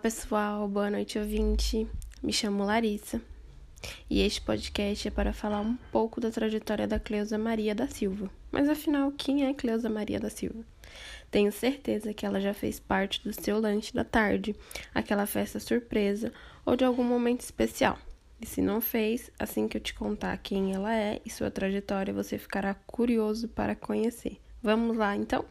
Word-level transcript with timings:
pessoal, 0.00 0.66
boa 0.66 0.90
noite 0.90 1.18
ouvinte. 1.18 1.86
Me 2.22 2.32
chamo 2.32 2.64
Larissa 2.64 3.20
e 4.08 4.22
este 4.22 4.40
podcast 4.40 5.06
é 5.06 5.10
para 5.10 5.30
falar 5.30 5.60
um 5.60 5.76
pouco 5.92 6.22
da 6.22 6.30
trajetória 6.30 6.88
da 6.88 6.98
Cleusa 6.98 7.36
Maria 7.36 7.74
da 7.74 7.86
Silva. 7.86 8.30
Mas 8.50 8.66
afinal, 8.66 9.12
quem 9.12 9.44
é 9.44 9.52
Cleusa 9.52 9.90
Maria 9.90 10.18
da 10.18 10.30
Silva? 10.30 10.64
Tenho 11.30 11.52
certeza 11.52 12.14
que 12.14 12.24
ela 12.24 12.40
já 12.40 12.54
fez 12.54 12.80
parte 12.80 13.22
do 13.22 13.30
seu 13.30 13.60
lanche 13.60 13.92
da 13.92 14.02
tarde, 14.02 14.56
aquela 14.94 15.26
festa 15.26 15.60
surpresa 15.60 16.32
ou 16.64 16.76
de 16.76 16.84
algum 16.84 17.04
momento 17.04 17.42
especial. 17.42 17.98
E 18.40 18.46
se 18.46 18.62
não 18.62 18.80
fez, 18.80 19.30
assim 19.38 19.68
que 19.68 19.76
eu 19.76 19.82
te 19.82 19.92
contar 19.92 20.38
quem 20.38 20.72
ela 20.72 20.96
é 20.96 21.20
e 21.26 21.30
sua 21.30 21.50
trajetória, 21.50 22.14
você 22.14 22.38
ficará 22.38 22.72
curioso 22.72 23.48
para 23.48 23.74
conhecer. 23.74 24.38
Vamos 24.62 24.96
lá 24.96 25.14
então? 25.14 25.44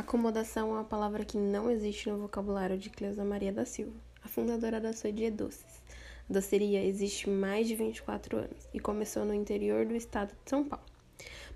Acomodação 0.00 0.70
é 0.70 0.72
uma 0.72 0.84
palavra 0.84 1.26
que 1.26 1.36
não 1.36 1.70
existe 1.70 2.08
no 2.08 2.16
vocabulário 2.16 2.78
de 2.78 2.88
Cleusa 2.88 3.22
Maria 3.22 3.52
da 3.52 3.66
Silva, 3.66 3.92
a 4.24 4.28
fundadora 4.28 4.80
da 4.80 4.94
Sodie 4.94 5.30
Doces. 5.30 5.82
A 6.28 6.32
doceria 6.32 6.82
existe 6.82 7.28
mais 7.28 7.68
de 7.68 7.74
24 7.74 8.38
anos 8.38 8.68
e 8.72 8.80
começou 8.80 9.26
no 9.26 9.34
interior 9.34 9.84
do 9.84 9.94
estado 9.94 10.30
de 10.42 10.48
São 10.48 10.64
Paulo. 10.64 10.86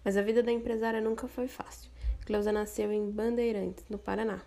Mas 0.05 0.19
a 0.19 0.23
vida 0.23 0.43
da 0.43 0.53
empresária 0.53 1.01
nunca 1.01 1.27
foi 1.27 1.49
fácil. 1.49 1.91
Cleusa 2.27 2.53
nasceu 2.53 2.93
em 2.93 3.11
Bandeirantes, 3.11 3.87
no 3.89 3.99
Paraná. 3.99 4.43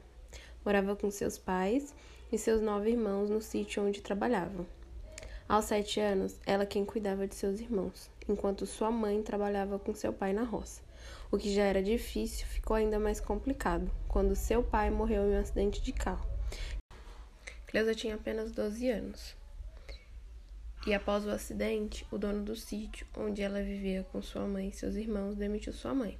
Morava 0.63 0.95
com 0.95 1.09
seus 1.09 1.39
pais 1.39 1.95
e 2.31 2.37
seus 2.37 2.61
nove 2.61 2.91
irmãos 2.91 3.31
no 3.31 3.41
sítio 3.41 3.83
onde 3.83 4.01
trabalhavam. 4.01 4.67
Aos 5.49 5.65
sete 5.65 5.99
anos, 5.99 6.39
ela 6.45 6.67
quem 6.67 6.85
cuidava 6.85 7.25
de 7.25 7.33
seus 7.33 7.59
irmãos, 7.59 8.11
enquanto 8.29 8.67
sua 8.67 8.91
mãe 8.91 9.23
trabalhava 9.23 9.79
com 9.79 9.95
seu 9.95 10.13
pai 10.13 10.33
na 10.33 10.43
roça. 10.43 10.86
O 11.31 11.37
que 11.37 11.53
já 11.53 11.63
era 11.63 11.83
difícil 11.83 12.45
ficou 12.47 12.75
ainda 12.75 12.97
mais 12.99 13.19
complicado 13.19 13.91
quando 14.07 14.35
seu 14.35 14.63
pai 14.63 14.89
morreu 14.89 15.29
em 15.29 15.35
um 15.35 15.39
acidente 15.39 15.81
de 15.81 15.91
carro. 15.91 16.25
Cleusa 17.67 17.93
tinha 17.93 18.15
apenas 18.15 18.51
12 18.51 18.89
anos. 18.89 19.35
E 20.85 20.93
após 20.93 21.25
o 21.25 21.29
acidente, 21.29 22.07
o 22.09 22.17
dono 22.17 22.43
do 22.43 22.55
sítio, 22.55 23.05
onde 23.17 23.41
ela 23.41 23.61
vivia 23.61 24.05
com 24.11 24.21
sua 24.21 24.47
mãe 24.47 24.69
e 24.69 24.73
seus 24.73 24.95
irmãos, 24.95 25.35
demitiu 25.35 25.73
sua 25.73 25.93
mãe. 25.93 26.17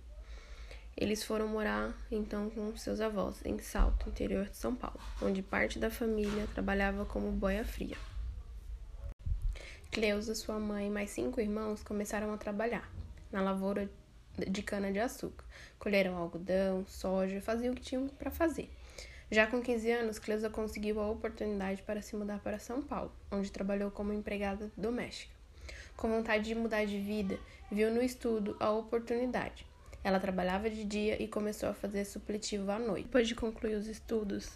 Eles 0.96 1.24
foram 1.24 1.48
morar 1.48 1.96
então 2.12 2.50
com 2.50 2.76
seus 2.76 3.00
avós 3.00 3.46
em 3.46 3.58
Salto, 3.60 4.10
interior 4.10 4.50
de 4.50 4.58
São 4.58 4.76
Paulo, 4.76 5.00
onde 5.22 5.42
parte 5.42 5.80
da 5.80 5.90
família 5.90 6.48
trabalhava 6.54 7.06
como 7.06 7.32
boia 7.32 7.64
fria. 7.64 7.96
Cleusa, 9.92 10.36
sua 10.36 10.60
mãe 10.60 10.88
e 10.88 10.90
mais 10.90 11.12
cinco 11.12 11.40
irmãos 11.40 11.82
começaram 11.82 12.34
a 12.34 12.38
trabalhar 12.38 12.92
na 13.32 13.42
lavoura 13.42 13.90
de 14.46 14.62
cana-de-açúcar. 14.62 15.46
Colheram 15.80 16.16
algodão, 16.16 16.86
soja, 16.86 17.42
faziam 17.42 17.74
o 17.74 17.76
que 17.76 17.82
tinham 17.82 18.08
para 18.08 18.32
fazer. 18.32 18.70
Já 19.30 19.46
com 19.46 19.62
15 19.62 19.92
anos, 19.92 20.20
Cleusa 20.20 20.50
conseguiu 20.50 21.02
a 21.02 21.10
oportunidade 21.10 21.82
para 21.82 22.02
se 22.02 22.16
mudar 22.16 22.40
para 22.40 22.60
São 22.60 22.82
Paulo, 22.82 23.12
onde 23.30 23.52
trabalhou 23.52 23.92
como 23.92 24.14
empregada 24.14 24.72
doméstica. 24.78 25.34
Com 25.98 26.08
vontade 26.10 26.46
de 26.46 26.56
mudar 26.56 26.86
de 26.86 26.98
vida, 27.00 27.38
viu 27.70 27.92
no 27.92 28.02
estudo 28.02 28.56
a 28.60 28.72
oportunidade. 28.72 29.66
Ela 30.04 30.20
trabalhava 30.20 30.70
de 30.70 30.86
dia 30.86 31.22
e 31.22 31.28
começou 31.28 31.68
a 31.68 31.74
fazer 31.74 32.06
supletivo 32.06 32.72
à 32.72 32.80
noite. 32.80 33.06
Depois 33.06 33.28
de 33.28 33.36
concluir 33.36 33.76
os 33.76 33.88
estudos, 33.88 34.50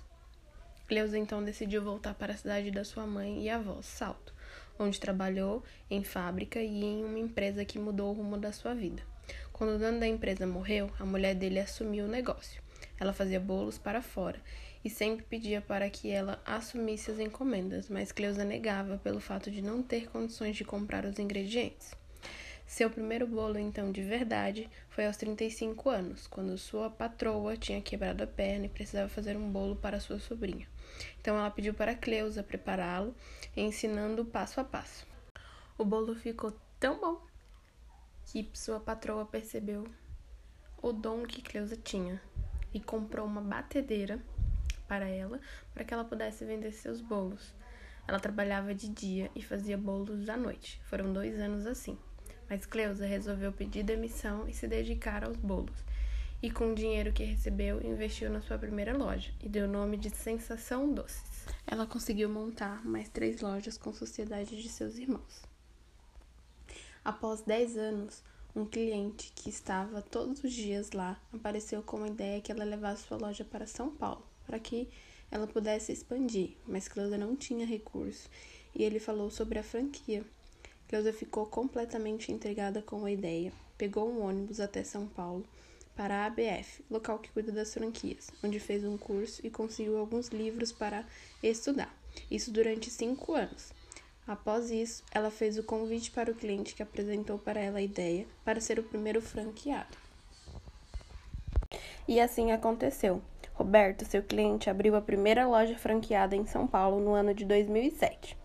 Cleusa 0.87 1.17
então 1.17 1.43
decidiu 1.43 1.83
voltar 1.83 2.13
para 2.13 2.33
a 2.33 2.37
cidade 2.37 2.71
da 2.71 2.85
sua 2.85 3.05
mãe 3.05 3.43
e 3.43 3.49
avó, 3.49 3.81
Salto, 3.81 4.33
onde 4.79 4.99
trabalhou 4.99 5.63
em 5.89 6.03
fábrica 6.03 6.61
e 6.61 6.83
em 6.83 7.03
uma 7.03 7.19
empresa 7.19 7.65
que 7.65 7.79
mudou 7.79 8.11
o 8.11 8.13
rumo 8.13 8.37
da 8.37 8.53
sua 8.53 8.73
vida. 8.73 9.10
Quando 9.61 9.75
o 9.75 9.77
dono 9.77 9.99
da 9.99 10.07
empresa 10.07 10.47
morreu, 10.47 10.89
a 10.99 11.05
mulher 11.05 11.35
dele 11.35 11.59
assumiu 11.59 12.05
o 12.05 12.07
negócio. 12.07 12.59
Ela 12.99 13.13
fazia 13.13 13.39
bolos 13.39 13.77
para 13.77 14.01
fora 14.01 14.41
e 14.83 14.89
sempre 14.89 15.23
pedia 15.23 15.61
para 15.61 15.87
que 15.87 16.09
ela 16.09 16.41
assumisse 16.43 17.11
as 17.11 17.19
encomendas, 17.19 17.87
mas 17.87 18.11
Cleusa 18.11 18.43
negava 18.43 18.97
pelo 18.97 19.19
fato 19.19 19.51
de 19.51 19.61
não 19.61 19.83
ter 19.83 20.09
condições 20.09 20.57
de 20.57 20.65
comprar 20.65 21.05
os 21.05 21.19
ingredientes. 21.19 21.93
Seu 22.65 22.89
primeiro 22.89 23.27
bolo, 23.27 23.59
então, 23.59 23.91
de 23.91 24.01
verdade, 24.01 24.67
foi 24.89 25.05
aos 25.05 25.17
35 25.17 25.91
anos, 25.91 26.25
quando 26.25 26.57
sua 26.57 26.89
patroa 26.89 27.55
tinha 27.55 27.83
quebrado 27.83 28.23
a 28.23 28.27
perna 28.27 28.65
e 28.65 28.69
precisava 28.69 29.09
fazer 29.09 29.37
um 29.37 29.51
bolo 29.51 29.75
para 29.75 29.99
sua 29.99 30.17
sobrinha. 30.17 30.67
Então 31.19 31.37
ela 31.37 31.51
pediu 31.51 31.75
para 31.75 31.93
Cleusa 31.93 32.41
prepará-lo, 32.41 33.13
ensinando 33.55 34.25
passo 34.25 34.59
a 34.59 34.63
passo. 34.63 35.05
O 35.77 35.85
bolo 35.85 36.15
ficou 36.15 36.51
tão 36.79 36.99
bom 36.99 37.30
que 38.31 38.49
sua 38.53 38.79
patroa 38.79 39.25
percebeu 39.25 39.85
o 40.81 40.93
dom 40.93 41.23
que 41.23 41.41
Cleusa 41.41 41.75
tinha 41.75 42.21
e 42.73 42.79
comprou 42.79 43.27
uma 43.27 43.41
batedeira 43.41 44.21
para 44.87 45.05
ela, 45.05 45.37
para 45.73 45.83
que 45.83 45.93
ela 45.93 46.05
pudesse 46.05 46.45
vender 46.45 46.71
seus 46.71 47.01
bolos. 47.01 47.53
Ela 48.07 48.21
trabalhava 48.21 48.73
de 48.73 48.87
dia 48.87 49.29
e 49.35 49.41
fazia 49.41 49.77
bolos 49.77 50.29
à 50.29 50.37
noite. 50.37 50.81
Foram 50.85 51.11
dois 51.11 51.37
anos 51.41 51.65
assim. 51.65 51.97
Mas 52.49 52.65
Cleusa 52.65 53.05
resolveu 53.05 53.51
pedir 53.51 53.83
demissão 53.83 54.47
e 54.47 54.53
se 54.53 54.65
dedicar 54.65 55.25
aos 55.25 55.35
bolos. 55.35 55.83
E 56.41 56.49
com 56.49 56.71
o 56.71 56.75
dinheiro 56.75 57.11
que 57.11 57.25
recebeu, 57.25 57.85
investiu 57.85 58.29
na 58.29 58.41
sua 58.41 58.57
primeira 58.57 58.97
loja 58.97 59.33
e 59.41 59.49
deu 59.49 59.65
o 59.65 59.71
nome 59.71 59.97
de 59.97 60.09
Sensação 60.09 60.93
Doces. 60.93 61.45
Ela 61.67 61.85
conseguiu 61.85 62.29
montar 62.29 62.83
mais 62.85 63.09
três 63.09 63.41
lojas 63.41 63.77
com 63.77 63.93
sociedade 63.93 64.61
de 64.61 64.69
seus 64.69 64.97
irmãos. 64.97 65.50
Após 67.03 67.41
10 67.41 67.77
anos, 67.77 68.23
um 68.55 68.63
cliente 68.63 69.31
que 69.35 69.49
estava 69.49 70.03
todos 70.03 70.43
os 70.43 70.53
dias 70.53 70.91
lá 70.91 71.19
apareceu 71.33 71.81
com 71.81 72.03
a 72.03 72.07
ideia 72.07 72.39
que 72.41 72.51
ela 72.51 72.63
levasse 72.63 73.07
sua 73.07 73.17
loja 73.17 73.43
para 73.43 73.65
São 73.65 73.89
Paulo, 73.89 74.23
para 74.45 74.59
que 74.59 74.87
ela 75.31 75.47
pudesse 75.47 75.91
expandir, 75.91 76.51
mas 76.67 76.87
Cleusa 76.87 77.17
não 77.17 77.35
tinha 77.35 77.65
recurso 77.65 78.29
e 78.75 78.83
ele 78.83 78.99
falou 78.99 79.31
sobre 79.31 79.57
a 79.57 79.63
franquia. 79.63 80.23
Cleusa 80.87 81.11
ficou 81.11 81.47
completamente 81.47 82.31
intrigada 82.31 82.83
com 82.83 83.03
a 83.03 83.11
ideia, 83.11 83.51
pegou 83.79 84.07
um 84.07 84.21
ônibus 84.21 84.59
até 84.59 84.83
São 84.83 85.07
Paulo 85.07 85.43
para 85.95 86.17
a 86.17 86.25
ABF, 86.27 86.83
local 86.89 87.17
que 87.17 87.31
cuida 87.31 87.51
das 87.51 87.73
franquias, 87.73 88.29
onde 88.43 88.59
fez 88.59 88.83
um 88.83 88.97
curso 88.97 89.41
e 89.43 89.49
conseguiu 89.49 89.97
alguns 89.97 90.27
livros 90.27 90.71
para 90.71 91.03
estudar. 91.41 91.95
Isso 92.29 92.51
durante 92.51 92.91
cinco 92.91 93.33
anos. 93.33 93.73
Após 94.27 94.69
isso, 94.71 95.03
ela 95.11 95.31
fez 95.31 95.57
o 95.57 95.63
convite 95.63 96.11
para 96.11 96.31
o 96.31 96.35
cliente 96.35 96.75
que 96.75 96.83
apresentou 96.83 97.37
para 97.37 97.59
ela 97.59 97.79
a 97.79 97.81
ideia 97.81 98.25
para 98.45 98.61
ser 98.61 98.79
o 98.79 98.83
primeiro 98.83 99.21
franqueado. 99.21 99.97
E 102.07 102.19
assim 102.19 102.51
aconteceu. 102.51 103.21
Roberto, 103.53 104.05
seu 104.05 104.23
cliente, 104.23 104.69
abriu 104.69 104.95
a 104.95 105.01
primeira 105.01 105.47
loja 105.47 105.77
franqueada 105.77 106.35
em 106.35 106.45
São 106.45 106.65
Paulo 106.65 106.99
no 106.99 107.13
ano 107.13 107.33
de 107.33 107.45
2007. 107.45 108.37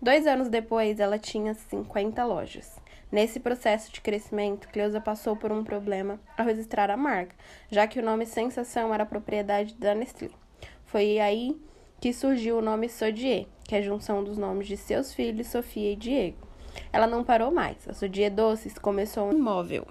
Dois 0.00 0.26
anos 0.26 0.48
depois, 0.48 1.00
ela 1.00 1.18
tinha 1.18 1.54
50 1.54 2.24
lojas. 2.24 2.78
Nesse 3.10 3.38
processo 3.38 3.92
de 3.92 4.00
crescimento, 4.00 4.68
Cleusa 4.68 5.00
passou 5.00 5.36
por 5.36 5.52
um 5.52 5.62
problema 5.62 6.20
ao 6.36 6.44
registrar 6.44 6.90
a 6.90 6.96
marca, 6.96 7.34
já 7.70 7.86
que 7.86 8.00
o 8.00 8.02
nome 8.02 8.26
Sensação 8.26 8.92
era 8.92 9.06
propriedade 9.06 9.74
da 9.74 9.94
Nestlé. 9.94 10.30
Foi 10.84 11.18
aí 11.20 11.56
que 12.04 12.12
surgiu 12.12 12.58
o 12.58 12.60
nome 12.60 12.86
Sodier, 12.86 13.46
que 13.66 13.74
é 13.74 13.78
a 13.78 13.80
junção 13.80 14.22
dos 14.22 14.36
nomes 14.36 14.66
de 14.66 14.76
seus 14.76 15.14
filhos, 15.14 15.46
Sofia 15.46 15.90
e 15.90 15.96
Diego. 15.96 16.36
Ela 16.92 17.06
não 17.06 17.24
parou 17.24 17.50
mais. 17.50 17.88
A 17.88 17.94
Sodier 17.94 18.30
Doces 18.30 18.76
começou 18.76 19.30
um 19.30 19.32
imóvel 19.32 19.86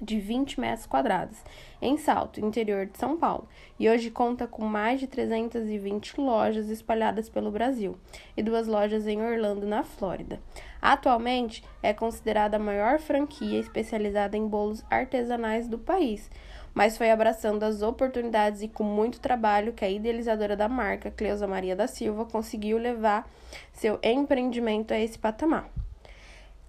de 0.00 0.18
20 0.18 0.58
metros 0.58 0.86
quadrados, 0.86 1.36
em 1.80 1.98
Salto, 1.98 2.40
interior 2.40 2.86
de 2.86 2.96
São 2.96 3.18
Paulo, 3.18 3.46
e 3.78 3.86
hoje 3.86 4.10
conta 4.10 4.46
com 4.46 4.64
mais 4.64 4.98
de 4.98 5.06
320 5.06 6.18
lojas 6.18 6.70
espalhadas 6.70 7.28
pelo 7.28 7.50
Brasil 7.50 7.98
e 8.34 8.42
duas 8.42 8.66
lojas 8.66 9.06
em 9.06 9.20
Orlando, 9.20 9.66
na 9.66 9.84
Flórida. 9.84 10.40
Atualmente 10.80 11.62
é 11.82 11.92
considerada 11.92 12.56
a 12.56 12.60
maior 12.60 12.98
franquia 12.98 13.60
especializada 13.60 14.38
em 14.38 14.48
bolos 14.48 14.82
artesanais 14.90 15.68
do 15.68 15.78
país, 15.78 16.30
mas 16.74 16.98
foi 16.98 17.10
abraçando 17.10 17.62
as 17.62 17.80
oportunidades 17.80 18.60
e 18.60 18.68
com 18.68 18.82
muito 18.82 19.20
trabalho 19.20 19.72
que 19.72 19.84
a 19.84 19.88
idealizadora 19.88 20.56
da 20.56 20.68
marca, 20.68 21.10
Cleusa 21.10 21.46
Maria 21.46 21.76
da 21.76 21.86
Silva, 21.86 22.24
conseguiu 22.24 22.76
levar 22.76 23.26
seu 23.72 23.98
empreendimento 24.02 24.92
a 24.92 24.98
esse 24.98 25.18
patamar. 25.18 25.70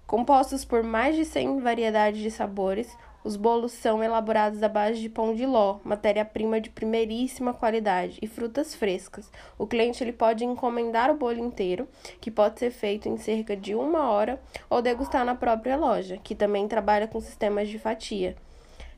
Compostos 0.06 0.64
por 0.64 0.84
mais 0.84 1.16
de 1.16 1.24
100 1.24 1.58
variedades 1.60 2.22
de 2.22 2.30
sabores, 2.30 2.96
os 3.24 3.34
bolos 3.34 3.72
são 3.72 4.04
elaborados 4.04 4.62
à 4.62 4.68
base 4.68 5.00
de 5.00 5.08
pão 5.08 5.34
de 5.34 5.44
ló, 5.44 5.80
matéria-prima 5.82 6.60
de 6.60 6.70
primeiríssima 6.70 7.52
qualidade, 7.52 8.20
e 8.22 8.28
frutas 8.28 8.72
frescas. 8.72 9.28
O 9.58 9.66
cliente 9.66 10.04
ele 10.04 10.12
pode 10.12 10.44
encomendar 10.44 11.10
o 11.10 11.16
bolo 11.16 11.40
inteiro, 11.40 11.88
que 12.20 12.30
pode 12.30 12.60
ser 12.60 12.70
feito 12.70 13.08
em 13.08 13.16
cerca 13.16 13.56
de 13.56 13.74
uma 13.74 14.08
hora, 14.08 14.40
ou 14.70 14.80
degustar 14.80 15.24
na 15.24 15.34
própria 15.34 15.76
loja, 15.76 16.18
que 16.18 16.36
também 16.36 16.68
trabalha 16.68 17.08
com 17.08 17.20
sistemas 17.20 17.68
de 17.68 17.80
fatia 17.80 18.36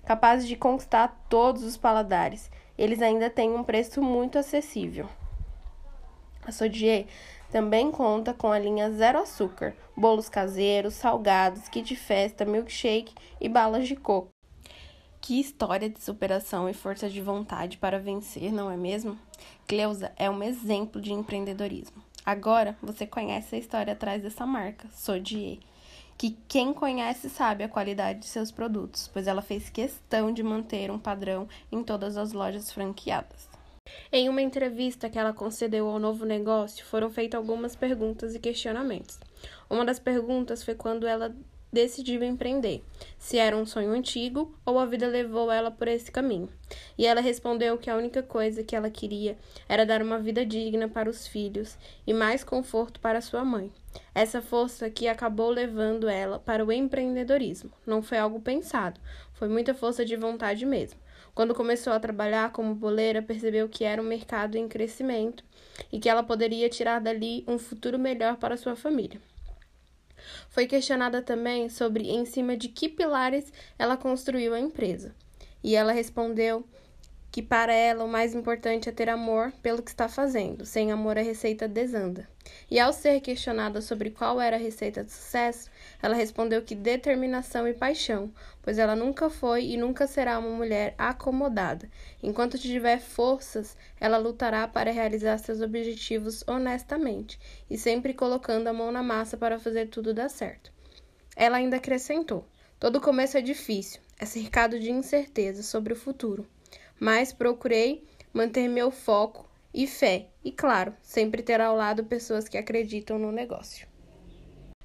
capazes 0.08 0.48
de 0.48 0.56
conquistar 0.56 1.22
todos 1.28 1.62
os 1.62 1.76
paladares. 1.76 2.50
Eles 2.78 3.02
ainda 3.02 3.28
têm 3.28 3.52
um 3.52 3.62
preço 3.62 4.00
muito 4.00 4.38
acessível. 4.38 5.06
A 6.46 6.50
Sodier 6.50 7.04
também 7.52 7.90
conta 7.90 8.32
com 8.32 8.50
a 8.50 8.58
linha 8.58 8.90
zero 8.90 9.18
açúcar, 9.18 9.76
bolos 9.94 10.30
caseiros, 10.30 10.94
salgados, 10.94 11.68
kit 11.68 11.94
festa, 11.94 12.46
milkshake 12.46 13.14
e 13.38 13.50
balas 13.50 13.86
de 13.86 13.96
coco. 13.96 14.30
Que 15.20 15.38
história 15.38 15.90
de 15.90 16.02
superação 16.02 16.70
e 16.70 16.72
força 16.72 17.10
de 17.10 17.20
vontade 17.20 17.76
para 17.76 17.98
vencer, 17.98 18.50
não 18.50 18.70
é 18.70 18.78
mesmo? 18.78 19.18
Cleusa 19.66 20.10
é 20.16 20.30
um 20.30 20.42
exemplo 20.42 21.02
de 21.02 21.12
empreendedorismo. 21.12 22.02
Agora 22.24 22.78
você 22.82 23.06
conhece 23.06 23.56
a 23.56 23.58
história 23.58 23.92
atrás 23.92 24.22
dessa 24.22 24.46
marca, 24.46 24.88
Sodier, 24.88 25.58
que 26.18 26.36
quem 26.48 26.74
conhece 26.74 27.30
sabe 27.30 27.62
a 27.62 27.68
qualidade 27.68 28.18
de 28.18 28.26
seus 28.26 28.50
produtos, 28.50 29.08
pois 29.12 29.28
ela 29.28 29.40
fez 29.40 29.70
questão 29.70 30.32
de 30.32 30.42
manter 30.42 30.90
um 30.90 30.98
padrão 30.98 31.48
em 31.70 31.84
todas 31.84 32.16
as 32.16 32.32
lojas 32.32 32.72
franqueadas. 32.72 33.48
Em 34.10 34.28
uma 34.28 34.42
entrevista 34.42 35.08
que 35.08 35.16
ela 35.16 35.32
concedeu 35.32 35.86
ao 35.86 36.00
novo 36.00 36.24
negócio, 36.24 36.84
foram 36.84 37.08
feitas 37.08 37.38
algumas 37.38 37.76
perguntas 37.76 38.34
e 38.34 38.40
questionamentos. 38.40 39.20
Uma 39.70 39.84
das 39.84 40.00
perguntas 40.00 40.64
foi 40.64 40.74
quando 40.74 41.06
ela 41.06 41.32
decidiu 41.72 42.22
empreender, 42.24 42.82
se 43.18 43.36
era 43.36 43.56
um 43.56 43.66
sonho 43.66 43.92
antigo 43.92 44.54
ou 44.64 44.78
a 44.78 44.86
vida 44.86 45.06
levou 45.06 45.52
ela 45.52 45.70
por 45.70 45.86
esse 45.86 46.10
caminho. 46.10 46.48
E 46.96 47.06
ela 47.06 47.20
respondeu 47.20 47.78
que 47.78 47.90
a 47.90 47.96
única 47.96 48.22
coisa 48.22 48.64
que 48.64 48.74
ela 48.74 48.90
queria 48.90 49.38
era 49.68 49.86
dar 49.86 50.02
uma 50.02 50.18
vida 50.18 50.44
digna 50.44 50.88
para 50.88 51.08
os 51.08 51.26
filhos 51.26 51.76
e 52.06 52.12
mais 52.12 52.42
conforto 52.42 52.98
para 53.00 53.20
sua 53.20 53.44
mãe. 53.44 53.70
Essa 54.14 54.42
força 54.42 54.90
que 54.90 55.08
acabou 55.08 55.50
levando 55.50 56.08
ela 56.08 56.38
para 56.38 56.64
o 56.64 56.72
empreendedorismo. 56.72 57.70
Não 57.86 58.02
foi 58.02 58.18
algo 58.18 58.40
pensado, 58.40 59.00
foi 59.34 59.48
muita 59.48 59.74
força 59.74 60.04
de 60.04 60.16
vontade 60.16 60.66
mesmo. 60.66 60.98
Quando 61.34 61.54
começou 61.54 61.92
a 61.92 62.00
trabalhar 62.00 62.50
como 62.50 62.74
boleira, 62.74 63.22
percebeu 63.22 63.68
que 63.68 63.84
era 63.84 64.02
um 64.02 64.04
mercado 64.04 64.56
em 64.56 64.66
crescimento 64.66 65.44
e 65.92 66.00
que 66.00 66.08
ela 66.08 66.22
poderia 66.22 66.68
tirar 66.68 67.00
dali 67.00 67.44
um 67.46 67.58
futuro 67.58 67.98
melhor 67.98 68.36
para 68.36 68.56
sua 68.56 68.74
família. 68.74 69.20
Foi 70.48 70.66
questionada 70.66 71.22
também 71.22 71.68
sobre 71.68 72.10
em 72.10 72.24
cima 72.24 72.56
de 72.56 72.68
que 72.68 72.88
pilares 72.88 73.52
ela 73.78 73.96
construiu 73.96 74.52
a 74.52 74.58
empresa. 74.58 75.14
E 75.62 75.76
ela 75.76 75.92
respondeu 75.92 76.64
que 77.30 77.42
para 77.42 77.72
ela 77.72 78.04
o 78.04 78.08
mais 78.08 78.34
importante 78.34 78.88
é 78.88 78.92
ter 78.92 79.08
amor 79.08 79.52
pelo 79.62 79.82
que 79.82 79.90
está 79.90 80.08
fazendo. 80.08 80.64
Sem 80.64 80.90
amor 80.90 81.18
a 81.18 81.22
receita 81.22 81.68
desanda. 81.68 82.26
E 82.70 82.80
ao 82.80 82.92
ser 82.92 83.20
questionada 83.20 83.82
sobre 83.82 84.10
qual 84.10 84.40
era 84.40 84.56
a 84.56 84.58
receita 84.58 85.04
de 85.04 85.12
sucesso, 85.12 85.70
ela 86.02 86.14
respondeu 86.14 86.62
que 86.62 86.74
determinação 86.74 87.68
e 87.68 87.74
paixão, 87.74 88.32
pois 88.62 88.78
ela 88.78 88.96
nunca 88.96 89.28
foi 89.28 89.66
e 89.66 89.76
nunca 89.76 90.06
será 90.06 90.38
uma 90.38 90.48
mulher 90.48 90.94
acomodada. 90.96 91.90
Enquanto 92.22 92.58
tiver 92.58 92.98
forças, 92.98 93.76
ela 94.00 94.16
lutará 94.16 94.66
para 94.66 94.90
realizar 94.90 95.36
seus 95.36 95.60
objetivos 95.60 96.42
honestamente 96.46 97.38
e 97.68 97.76
sempre 97.76 98.14
colocando 98.14 98.68
a 98.68 98.72
mão 98.72 98.90
na 98.90 99.02
massa 99.02 99.36
para 99.36 99.58
fazer 99.58 99.88
tudo 99.88 100.14
dar 100.14 100.30
certo. 100.30 100.72
Ela 101.36 101.58
ainda 101.58 101.76
acrescentou: 101.76 102.46
Todo 102.80 103.00
começo 103.02 103.36
é 103.36 103.42
difícil, 103.42 104.00
é 104.18 104.24
cercado 104.24 104.80
de 104.80 104.90
incerteza 104.90 105.62
sobre 105.62 105.92
o 105.92 105.96
futuro 105.96 106.46
mas 107.00 107.32
procurei 107.32 108.06
manter 108.32 108.68
meu 108.68 108.90
foco 108.90 109.48
e 109.72 109.86
fé, 109.86 110.28
e 110.44 110.50
claro, 110.50 110.94
sempre 111.02 111.42
ter 111.42 111.60
ao 111.60 111.76
lado 111.76 112.04
pessoas 112.04 112.48
que 112.48 112.58
acreditam 112.58 113.18
no 113.18 113.30
negócio. 113.30 113.86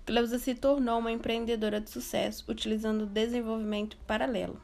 Cleusa 0.06 0.38
se 0.38 0.54
tornou 0.54 1.00
uma 1.00 1.12
empreendedora 1.12 1.80
de 1.80 1.89
sucesso 1.89 2.44
utilizando 2.50 3.04
o 3.04 3.07
desenvolvimento 3.07 3.98
paralelo, 4.06 4.62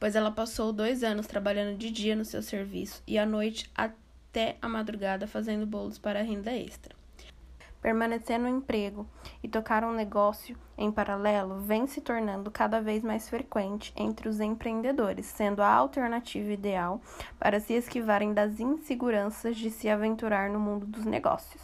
pois 0.00 0.16
ela 0.16 0.30
passou 0.30 0.72
dois 0.72 1.04
anos 1.04 1.26
trabalhando 1.26 1.76
de 1.76 1.90
dia 1.90 2.16
no 2.16 2.24
seu 2.24 2.42
serviço 2.42 3.02
e 3.06 3.18
à 3.18 3.26
noite 3.26 3.70
até 3.74 4.56
a 4.60 4.68
madrugada 4.68 5.26
fazendo 5.26 5.66
bolos 5.66 5.98
para 5.98 6.22
renda 6.22 6.52
extra 6.52 7.03
permanecer 7.84 8.38
no 8.38 8.48
emprego 8.48 9.06
e 9.42 9.46
tocar 9.46 9.84
um 9.84 9.92
negócio 9.92 10.56
em 10.78 10.90
paralelo 10.90 11.58
vem 11.58 11.86
se 11.86 12.00
tornando 12.00 12.50
cada 12.50 12.80
vez 12.80 13.04
mais 13.04 13.28
frequente 13.28 13.92
entre 13.94 14.26
os 14.26 14.40
empreendedores, 14.40 15.26
sendo 15.26 15.60
a 15.60 15.68
alternativa 15.68 16.50
ideal 16.50 16.98
para 17.38 17.60
se 17.60 17.74
esquivarem 17.74 18.32
das 18.32 18.58
inseguranças 18.58 19.54
de 19.54 19.70
se 19.70 19.86
aventurar 19.90 20.48
no 20.48 20.58
mundo 20.58 20.86
dos 20.86 21.04
negócios. 21.04 21.62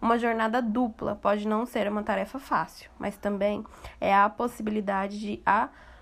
Uma 0.00 0.18
jornada 0.18 0.62
dupla 0.62 1.16
pode 1.16 1.46
não 1.46 1.66
ser 1.66 1.86
uma 1.86 2.02
tarefa 2.02 2.38
fácil, 2.38 2.90
mas 2.98 3.18
também 3.18 3.62
é 4.00 4.14
a 4.14 4.30
possibilidade 4.30 5.20
de 5.20 5.42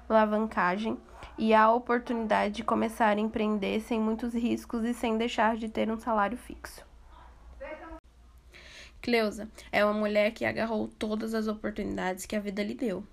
alavancagem 0.08 0.97
e 1.37 1.52
a 1.52 1.73
oportunidade 1.73 2.55
de 2.55 2.62
começar 2.62 3.17
a 3.17 3.20
empreender 3.20 3.81
sem 3.81 4.00
muitos 4.00 4.32
riscos 4.32 4.85
e 4.85 4.94
sem 4.94 5.19
deixar 5.19 5.56
de 5.56 5.69
ter 5.69 5.91
um 5.91 5.99
salário 5.99 6.38
fixo. 6.38 6.88
Cleusa 9.02 9.49
é 9.73 9.85
uma 9.85 9.94
mulher 9.94 10.32
que 10.32 10.44
agarrou 10.44 10.88
todas 10.99 11.35
as 11.35 11.49
oportunidades 11.49 12.26
que 12.26 12.37
a 12.37 12.41
vida 12.41 12.62
lhe 12.62 12.75
deu. 12.75 13.05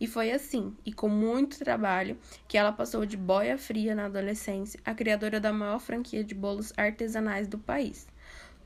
E 0.00 0.06
foi 0.06 0.30
assim, 0.30 0.74
e 0.84 0.92
com 0.92 1.08
muito 1.08 1.58
trabalho, 1.58 2.18
que 2.46 2.56
ela 2.56 2.72
passou 2.72 3.04
de 3.04 3.16
boia 3.16 3.58
fria 3.58 3.94
na 3.94 4.06
adolescência 4.06 4.80
a 4.84 4.94
criadora 4.94 5.40
da 5.40 5.52
maior 5.52 5.78
franquia 5.78 6.22
de 6.22 6.34
bolos 6.34 6.72
artesanais 6.76 7.46
do 7.46 7.58
país. 7.58 8.06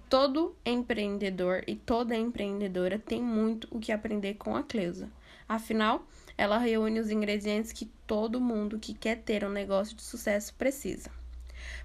Todo 0.09 0.57
empreendedor 0.67 1.63
e 1.67 1.77
toda 1.77 2.17
empreendedora 2.17 2.99
tem 2.99 3.23
muito 3.23 3.69
o 3.71 3.79
que 3.79 3.93
aprender 3.93 4.35
com 4.35 4.57
a 4.57 4.63
Cleusa. 4.63 5.09
Afinal, 5.49 6.05
ela 6.37 6.59
reúne 6.59 7.01
os 7.01 7.11
ingredientes 7.11 7.73
que 7.73 7.87
todo 8.07 8.41
mundo 8.41 8.79
que 8.79 8.95
quer 8.95 9.17
ter 9.23 9.45
um 9.45 9.51
negócio 9.51 9.97
de 9.97 10.03
sucesso 10.03 10.55
precisa. 10.55 11.20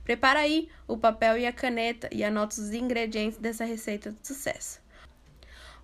Prepara 0.06 0.42
aí 0.42 0.70
o 0.88 0.96
papel 0.96 1.40
e 1.40 1.48
a 1.48 1.52
caneta 1.52 2.08
e 2.12 2.24
anota 2.24 2.62
os 2.62 2.72
ingredientes 2.72 3.40
dessa 3.40 3.66
receita 3.66 4.12
de 4.12 4.26
sucesso. 4.26 4.80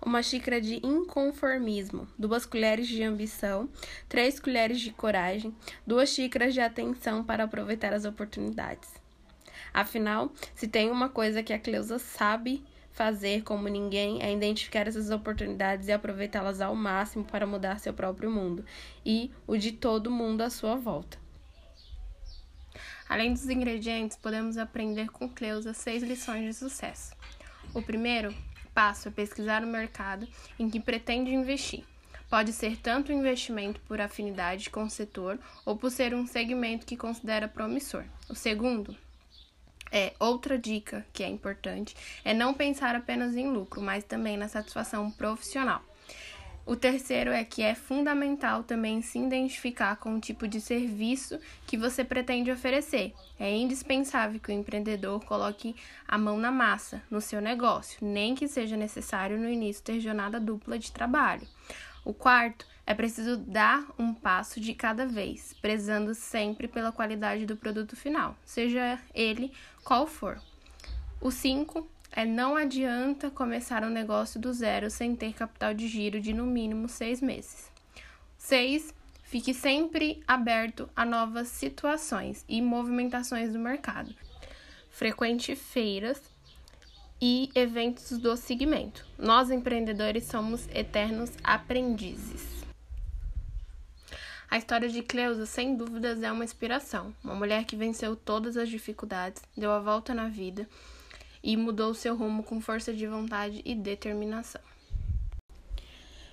Uma 0.00 0.22
xícara 0.22 0.60
de 0.60 0.76
inconformismo, 0.86 2.06
duas 2.16 2.46
colheres 2.46 2.86
de 2.86 3.02
ambição, 3.02 3.68
três 4.08 4.38
colheres 4.38 4.80
de 4.80 4.92
coragem, 4.92 5.54
duas 5.84 6.08
xícaras 6.08 6.54
de 6.54 6.60
atenção 6.60 7.24
para 7.24 7.44
aproveitar 7.44 7.92
as 7.92 8.04
oportunidades. 8.04 8.88
Afinal, 9.74 10.32
se 10.54 10.68
tem 10.68 10.88
uma 10.88 11.08
coisa 11.08 11.42
que 11.42 11.52
a 11.52 11.58
Cleusa 11.58 11.98
sabe 11.98 12.64
fazer 12.92 13.42
como 13.42 13.68
ninguém 13.68 14.22
é 14.22 14.32
identificar 14.32 14.86
essas 14.86 15.10
oportunidades 15.10 15.88
e 15.88 15.92
aproveitá-las 15.92 16.60
ao 16.60 16.76
máximo 16.76 17.24
para 17.24 17.46
mudar 17.46 17.80
seu 17.80 17.92
próprio 17.92 18.30
mundo 18.30 18.64
e 19.04 19.32
o 19.48 19.56
de 19.56 19.72
todo 19.72 20.10
mundo 20.10 20.42
à 20.42 20.50
sua 20.50 20.76
volta. 20.76 21.21
Além 23.12 23.34
dos 23.34 23.46
ingredientes, 23.50 24.16
podemos 24.16 24.56
aprender 24.56 25.10
com 25.10 25.28
Cleusa 25.28 25.74
seis 25.74 26.02
lições 26.02 26.46
de 26.46 26.54
sucesso. 26.54 27.14
O 27.74 27.82
primeiro 27.82 28.34
passo 28.72 29.08
é 29.08 29.10
pesquisar 29.10 29.62
o 29.62 29.66
mercado 29.66 30.26
em 30.58 30.70
que 30.70 30.80
pretende 30.80 31.30
investir. 31.30 31.84
Pode 32.30 32.54
ser 32.54 32.78
tanto 32.78 33.12
investimento 33.12 33.78
por 33.80 34.00
afinidade 34.00 34.70
com 34.70 34.84
o 34.84 34.88
setor 34.88 35.38
ou 35.66 35.76
por 35.76 35.90
ser 35.90 36.14
um 36.14 36.26
segmento 36.26 36.86
que 36.86 36.96
considera 36.96 37.46
promissor. 37.46 38.02
O 38.30 38.34
segundo 38.34 38.96
é 39.90 40.14
outra 40.18 40.56
dica 40.56 41.06
que 41.12 41.22
é 41.22 41.28
importante 41.28 41.94
é 42.24 42.32
não 42.32 42.54
pensar 42.54 42.96
apenas 42.96 43.36
em 43.36 43.46
lucro, 43.46 43.82
mas 43.82 44.04
também 44.04 44.38
na 44.38 44.48
satisfação 44.48 45.10
profissional. 45.10 45.84
O 46.64 46.76
terceiro 46.76 47.30
é 47.30 47.44
que 47.44 47.60
é 47.60 47.74
fundamental 47.74 48.62
também 48.62 49.02
se 49.02 49.18
identificar 49.18 49.96
com 49.96 50.14
o 50.14 50.20
tipo 50.20 50.46
de 50.46 50.60
serviço 50.60 51.40
que 51.66 51.76
você 51.76 52.04
pretende 52.04 52.52
oferecer. 52.52 53.12
É 53.38 53.50
indispensável 53.50 54.38
que 54.38 54.50
o 54.50 54.54
empreendedor 54.54 55.24
coloque 55.24 55.74
a 56.06 56.16
mão 56.16 56.38
na 56.38 56.52
massa 56.52 57.02
no 57.10 57.20
seu 57.20 57.40
negócio, 57.40 57.98
nem 58.00 58.36
que 58.36 58.46
seja 58.46 58.76
necessário 58.76 59.38
no 59.38 59.48
início 59.48 59.82
ter 59.82 59.98
jornada 59.98 60.38
dupla 60.38 60.78
de 60.78 60.92
trabalho. 60.92 61.46
O 62.04 62.14
quarto 62.14 62.64
é 62.86 62.94
preciso 62.94 63.36
dar 63.36 63.84
um 63.98 64.14
passo 64.14 64.60
de 64.60 64.72
cada 64.72 65.04
vez, 65.04 65.54
prezando 65.60 66.14
sempre 66.14 66.68
pela 66.68 66.92
qualidade 66.92 67.44
do 67.44 67.56
produto 67.56 67.96
final, 67.96 68.36
seja 68.44 69.00
ele 69.14 69.52
qual 69.84 70.06
for. 70.06 70.40
O 71.20 71.30
cinco 71.30 71.88
é 72.14 72.26
não 72.26 72.54
adianta 72.54 73.30
começar 73.30 73.82
um 73.82 73.88
negócio 73.88 74.38
do 74.38 74.52
zero 74.52 74.90
sem 74.90 75.16
ter 75.16 75.32
capital 75.32 75.72
de 75.72 75.88
giro 75.88 76.20
de 76.20 76.34
no 76.34 76.44
mínimo 76.44 76.88
seis 76.88 77.22
meses. 77.22 77.70
6. 78.36 78.94
Fique 79.22 79.54
sempre 79.54 80.22
aberto 80.28 80.90
a 80.94 81.06
novas 81.06 81.48
situações 81.48 82.44
e 82.46 82.60
movimentações 82.60 83.52
do 83.52 83.58
mercado. 83.58 84.14
Frequente 84.90 85.56
feiras 85.56 86.20
e 87.18 87.50
eventos 87.54 88.18
do 88.18 88.36
segmento. 88.36 89.06
Nós 89.16 89.50
empreendedores 89.50 90.24
somos 90.24 90.68
eternos 90.74 91.30
aprendizes. 91.42 92.62
A 94.50 94.58
história 94.58 94.88
de 94.88 95.00
Cleusa, 95.00 95.46
sem 95.46 95.76
dúvidas, 95.76 96.22
é 96.22 96.30
uma 96.30 96.44
inspiração. 96.44 97.14
Uma 97.24 97.34
mulher 97.34 97.64
que 97.64 97.74
venceu 97.74 98.14
todas 98.14 98.58
as 98.58 98.68
dificuldades, 98.68 99.40
deu 99.56 99.70
a 99.70 99.78
volta 99.78 100.12
na 100.12 100.28
vida 100.28 100.68
e 101.42 101.56
mudou 101.56 101.94
seu 101.94 102.16
rumo 102.16 102.42
com 102.42 102.60
força 102.60 102.92
de 102.92 103.06
vontade 103.06 103.62
e 103.64 103.74
determinação. 103.74 104.60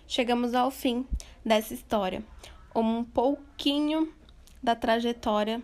Chegamos 0.07 0.53
ao 0.53 0.71
fim 0.71 1.05
dessa 1.45 1.73
história, 1.73 2.23
um 2.75 3.03
pouquinho 3.03 4.11
da 4.61 4.75
trajetória 4.75 5.61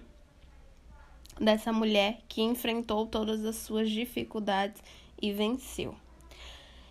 dessa 1.40 1.74
mulher 1.74 2.22
que 2.28 2.42
enfrentou 2.42 3.06
todas 3.08 3.44
as 3.44 3.58
suas 3.58 3.90
dificuldades 3.90 4.82
e 5.22 5.32
venceu. 5.32 5.96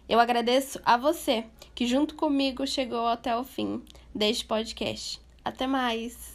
Eu 0.09 0.21
agradeço 0.21 0.81
a 0.85 0.97
você 0.97 1.45
que 1.75 1.87
junto 1.87 2.15
comigo 2.15 2.67
chegou 2.67 3.07
até 3.07 3.37
o 3.37 3.45
fim 3.45 3.83
deste 4.15 4.45
podcast. 4.45 5.21
Até 5.45 5.67
mais! 5.67 6.34